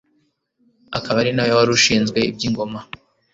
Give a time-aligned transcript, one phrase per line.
[0.97, 2.79] akaba ari na we wari ushinzwe iby'ingoma